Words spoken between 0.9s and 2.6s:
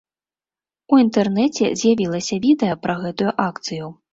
У інтэрнэце з'явілася